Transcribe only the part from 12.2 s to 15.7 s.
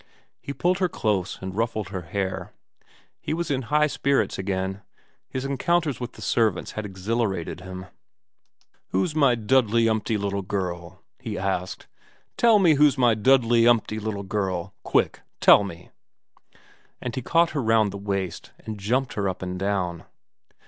Tell me who's my duddely umpty little girl. Quick. Tell